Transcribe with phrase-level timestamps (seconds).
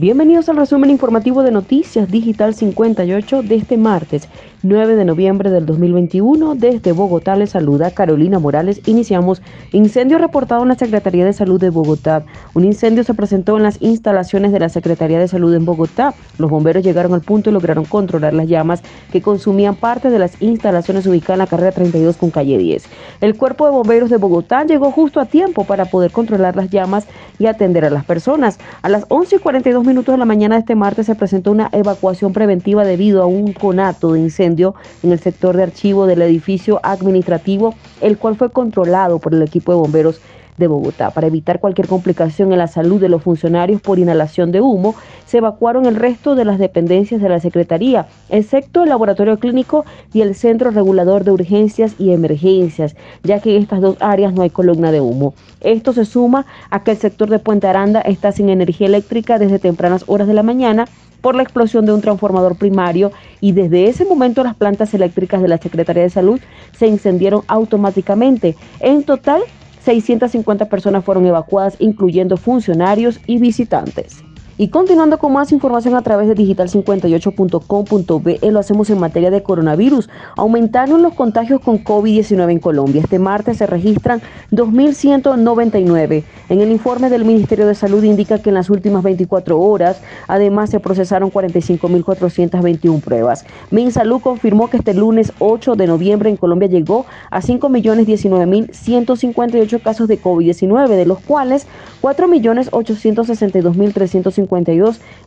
[0.00, 4.28] Bienvenidos al resumen informativo de Noticias Digital 58 de este martes
[4.62, 6.54] 9 de noviembre del 2021.
[6.54, 8.80] Desde Bogotá les saluda Carolina Morales.
[8.86, 9.42] Iniciamos
[9.72, 12.24] incendio reportado en la Secretaría de Salud de Bogotá.
[12.54, 16.14] Un incendio se presentó en las instalaciones de la Secretaría de Salud en Bogotá.
[16.38, 20.40] Los bomberos llegaron al punto y lograron controlar las llamas que consumían parte de las
[20.40, 22.84] instalaciones ubicadas en la carrera 32 con calle 10.
[23.20, 27.06] El cuerpo de bomberos de Bogotá llegó justo a tiempo para poder controlar las llamas
[27.38, 28.58] y atender a las personas.
[28.82, 31.70] A las 11 y 42 minutos de la mañana de este martes se presentó una
[31.72, 36.78] evacuación preventiva debido a un conato de incendio en el sector de archivo del edificio
[36.82, 40.20] administrativo, el cual fue controlado por el equipo de bomberos
[40.58, 41.10] de Bogotá.
[41.10, 44.94] Para evitar cualquier complicación en la salud de los funcionarios por inhalación de humo,
[45.26, 50.20] se evacuaron el resto de las dependencias de la Secretaría, excepto el laboratorio clínico y
[50.20, 54.50] el Centro Regulador de Urgencias y Emergencias, ya que en estas dos áreas no hay
[54.50, 55.34] columna de humo.
[55.60, 59.58] Esto se suma a que el sector de Puente Aranda está sin energía eléctrica desde
[59.58, 60.86] tempranas horas de la mañana
[61.20, 65.48] por la explosión de un transformador primario y desde ese momento las plantas eléctricas de
[65.48, 66.40] la Secretaría de Salud
[66.76, 68.56] se incendiaron automáticamente.
[68.80, 69.42] En total,
[69.88, 74.22] 650 personas fueron evacuadas, incluyendo funcionarios y visitantes.
[74.60, 80.10] Y continuando con más información a través de digital58.com.be, lo hacemos en materia de coronavirus.
[80.36, 83.02] Aumentaron los contagios con COVID-19 en Colombia.
[83.02, 86.24] Este martes se registran 2.199.
[86.48, 90.70] En el informe del Ministerio de Salud indica que en las últimas 24 horas, además,
[90.70, 93.44] se procesaron 45.421 pruebas.
[93.70, 100.20] MinSalud confirmó que este lunes 8 de noviembre en Colombia llegó a 5.019.158 casos de
[100.20, 101.68] COVID-19, de los cuales
[102.02, 104.47] 4.862.350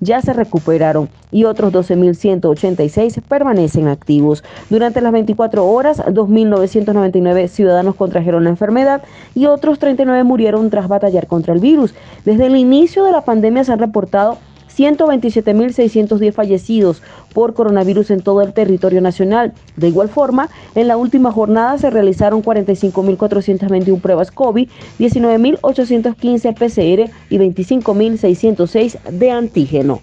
[0.00, 4.44] ya se recuperaron y otros 12.186 permanecen activos.
[4.70, 9.02] Durante las 24 horas, 2.999 ciudadanos contrajeron la enfermedad
[9.34, 11.94] y otros 39 murieron tras batallar contra el virus.
[12.24, 14.38] Desde el inicio de la pandemia se han reportado
[14.78, 17.02] 127.610 fallecidos
[17.34, 19.52] por coronavirus en todo el territorio nacional.
[19.76, 24.68] De igual forma, en la última jornada se realizaron 45.421 pruebas COVID,
[24.98, 30.00] 19.815 PCR y 25.606 de antígeno.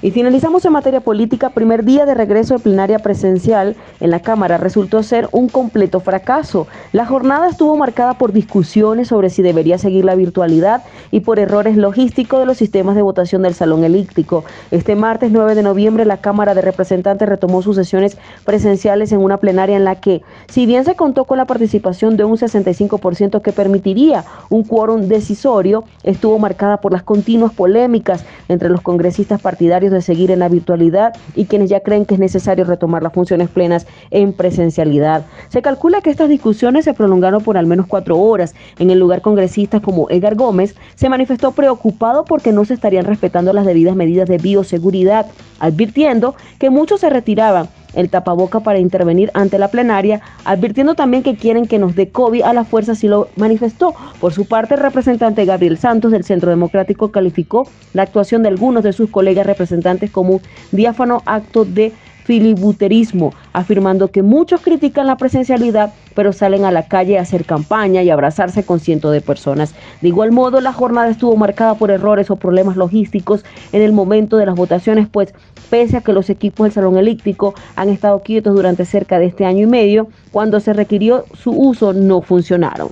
[0.00, 1.50] Y finalizamos en materia política.
[1.50, 6.68] Primer día de regreso de plenaria presencial en la Cámara resultó ser un completo fracaso.
[6.92, 11.76] La jornada estuvo marcada por discusiones sobre si debería seguir la virtualidad y por errores
[11.76, 14.44] logísticos de los sistemas de votación del Salón Elíptico.
[14.70, 19.38] Este martes 9 de noviembre la Cámara de Representantes retomó sus sesiones presenciales en una
[19.38, 23.50] plenaria en la que, si bien se contó con la participación de un 65% que
[23.50, 30.02] permitiría un quórum decisorio, estuvo marcada por las continuas polémicas entre los congresistas partidarios de
[30.02, 33.86] seguir en la virtualidad y quienes ya creen que es necesario retomar las funciones plenas
[34.10, 35.24] en presencialidad.
[35.48, 38.54] Se calcula que estas discusiones se prolongaron por al menos cuatro horas.
[38.78, 43.52] En el lugar congresistas como Edgar Gómez se manifestó preocupado porque no se estarían respetando
[43.52, 45.26] las debidas medidas de bioseguridad,
[45.60, 51.34] advirtiendo que muchos se retiraban el tapaboca para intervenir ante la plenaria, advirtiendo también que
[51.34, 53.92] quieren que nos dé COVID a la fuerza, si lo manifestó.
[54.20, 58.84] Por su parte, el representante Gabriel Santos del Centro Democrático calificó la actuación de algunos
[58.84, 61.92] de sus colegas representantes como un diáfano acto de
[62.28, 68.02] filibuterismo, afirmando que muchos critican la presencialidad, pero salen a la calle a hacer campaña
[68.02, 69.74] y abrazarse con cientos de personas.
[70.02, 74.36] De igual modo, la jornada estuvo marcada por errores o problemas logísticos en el momento
[74.36, 75.32] de las votaciones, pues
[75.70, 79.46] pese a que los equipos del Salón Elíptico han estado quietos durante cerca de este
[79.46, 82.90] año y medio, cuando se requirió su uso no funcionaron.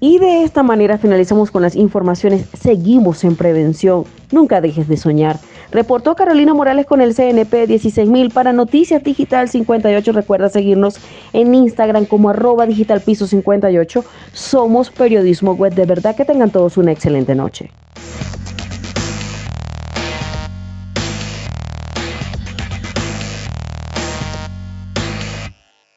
[0.00, 2.48] Y de esta manera finalizamos con las informaciones.
[2.60, 4.02] Seguimos en prevención.
[4.32, 5.38] Nunca dejes de soñar.
[5.72, 10.12] Reportó Carolina Morales con el CNP 16000 para Noticias Digital 58.
[10.12, 10.98] Recuerda seguirnos
[11.32, 14.04] en Instagram como arroba digital piso 58.
[14.34, 15.74] Somos periodismo web.
[15.74, 17.70] De verdad que tengan todos una excelente noche.